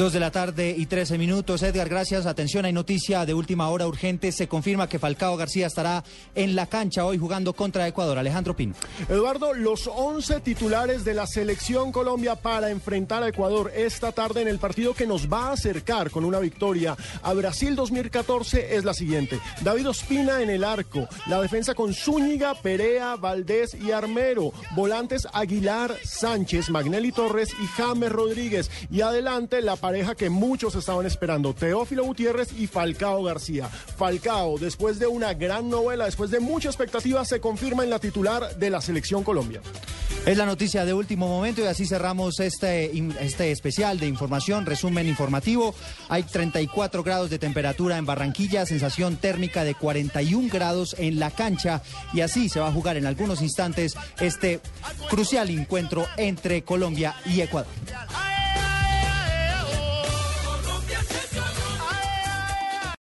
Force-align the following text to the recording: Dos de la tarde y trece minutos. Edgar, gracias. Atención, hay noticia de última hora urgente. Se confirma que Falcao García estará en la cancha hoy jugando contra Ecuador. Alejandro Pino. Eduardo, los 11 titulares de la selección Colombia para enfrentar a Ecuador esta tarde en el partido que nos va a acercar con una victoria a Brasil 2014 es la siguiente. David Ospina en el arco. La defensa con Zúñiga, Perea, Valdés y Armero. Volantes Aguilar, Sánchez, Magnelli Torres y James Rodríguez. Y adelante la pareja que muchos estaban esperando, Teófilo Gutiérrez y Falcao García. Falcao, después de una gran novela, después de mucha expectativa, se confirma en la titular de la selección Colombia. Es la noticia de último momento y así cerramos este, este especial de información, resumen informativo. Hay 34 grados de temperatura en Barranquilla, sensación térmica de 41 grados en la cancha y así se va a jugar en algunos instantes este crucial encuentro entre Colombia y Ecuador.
Dos 0.00 0.14
de 0.14 0.20
la 0.20 0.30
tarde 0.30 0.74
y 0.78 0.86
trece 0.86 1.18
minutos. 1.18 1.62
Edgar, 1.62 1.90
gracias. 1.90 2.24
Atención, 2.24 2.64
hay 2.64 2.72
noticia 2.72 3.26
de 3.26 3.34
última 3.34 3.68
hora 3.68 3.86
urgente. 3.86 4.32
Se 4.32 4.48
confirma 4.48 4.88
que 4.88 4.98
Falcao 4.98 5.36
García 5.36 5.66
estará 5.66 6.02
en 6.34 6.56
la 6.56 6.64
cancha 6.64 7.04
hoy 7.04 7.18
jugando 7.18 7.52
contra 7.52 7.86
Ecuador. 7.86 8.16
Alejandro 8.16 8.56
Pino. 8.56 8.72
Eduardo, 9.10 9.52
los 9.52 9.86
11 9.86 10.40
titulares 10.40 11.04
de 11.04 11.12
la 11.12 11.26
selección 11.26 11.92
Colombia 11.92 12.36
para 12.36 12.70
enfrentar 12.70 13.22
a 13.22 13.28
Ecuador 13.28 13.70
esta 13.76 14.10
tarde 14.12 14.40
en 14.40 14.48
el 14.48 14.58
partido 14.58 14.94
que 14.94 15.06
nos 15.06 15.30
va 15.30 15.48
a 15.48 15.52
acercar 15.52 16.10
con 16.10 16.24
una 16.24 16.38
victoria 16.38 16.96
a 17.22 17.34
Brasil 17.34 17.76
2014 17.76 18.76
es 18.76 18.86
la 18.86 18.94
siguiente. 18.94 19.38
David 19.60 19.90
Ospina 19.90 20.40
en 20.40 20.48
el 20.48 20.64
arco. 20.64 21.10
La 21.26 21.42
defensa 21.42 21.74
con 21.74 21.92
Zúñiga, 21.92 22.54
Perea, 22.54 23.16
Valdés 23.16 23.74
y 23.74 23.90
Armero. 23.90 24.54
Volantes 24.74 25.28
Aguilar, 25.30 25.94
Sánchez, 26.02 26.70
Magnelli 26.70 27.12
Torres 27.12 27.50
y 27.62 27.66
James 27.66 28.10
Rodríguez. 28.10 28.70
Y 28.90 29.02
adelante 29.02 29.60
la 29.60 29.76
pareja 29.90 30.14
que 30.14 30.30
muchos 30.30 30.76
estaban 30.76 31.04
esperando, 31.04 31.52
Teófilo 31.52 32.04
Gutiérrez 32.04 32.52
y 32.56 32.68
Falcao 32.68 33.24
García. 33.24 33.66
Falcao, 33.66 34.56
después 34.56 35.00
de 35.00 35.08
una 35.08 35.34
gran 35.34 35.68
novela, 35.68 36.04
después 36.04 36.30
de 36.30 36.38
mucha 36.38 36.68
expectativa, 36.68 37.24
se 37.24 37.40
confirma 37.40 37.82
en 37.82 37.90
la 37.90 37.98
titular 37.98 38.54
de 38.56 38.70
la 38.70 38.80
selección 38.80 39.24
Colombia. 39.24 39.60
Es 40.26 40.36
la 40.36 40.46
noticia 40.46 40.84
de 40.84 40.94
último 40.94 41.26
momento 41.26 41.62
y 41.62 41.64
así 41.64 41.86
cerramos 41.86 42.38
este, 42.38 42.92
este 43.20 43.50
especial 43.50 43.98
de 43.98 44.06
información, 44.06 44.64
resumen 44.64 45.08
informativo. 45.08 45.74
Hay 46.08 46.22
34 46.22 47.02
grados 47.02 47.28
de 47.28 47.40
temperatura 47.40 47.98
en 47.98 48.06
Barranquilla, 48.06 48.66
sensación 48.66 49.16
térmica 49.16 49.64
de 49.64 49.74
41 49.74 50.48
grados 50.52 50.94
en 51.00 51.18
la 51.18 51.32
cancha 51.32 51.82
y 52.12 52.20
así 52.20 52.48
se 52.48 52.60
va 52.60 52.68
a 52.68 52.72
jugar 52.72 52.96
en 52.96 53.06
algunos 53.06 53.42
instantes 53.42 53.94
este 54.20 54.60
crucial 55.08 55.50
encuentro 55.50 56.06
entre 56.16 56.62
Colombia 56.62 57.16
y 57.26 57.40
Ecuador. 57.40 57.72